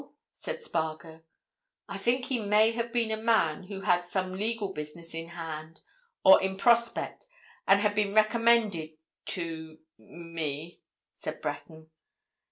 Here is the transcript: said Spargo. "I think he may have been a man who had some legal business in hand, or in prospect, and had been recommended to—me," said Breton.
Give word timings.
said 0.31 0.63
Spargo. 0.63 1.21
"I 1.87 1.99
think 1.99 2.25
he 2.25 2.39
may 2.39 2.71
have 2.71 2.91
been 2.91 3.11
a 3.11 3.21
man 3.21 3.65
who 3.65 3.81
had 3.81 4.07
some 4.07 4.33
legal 4.33 4.73
business 4.73 5.13
in 5.13 5.27
hand, 5.27 5.81
or 6.25 6.41
in 6.41 6.57
prospect, 6.57 7.27
and 7.67 7.79
had 7.81 7.93
been 7.93 8.15
recommended 8.15 8.93
to—me," 9.27 10.81
said 11.13 11.39
Breton. 11.39 11.91